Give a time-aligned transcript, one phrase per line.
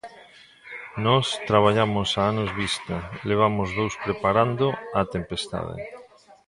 [1.05, 2.95] Nós traballamos a anos vista,
[3.29, 4.65] levamos dous preparando
[4.99, 5.77] A tempestade.